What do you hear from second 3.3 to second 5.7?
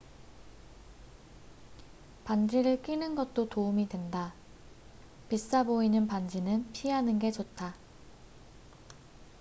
도움이 된다비싸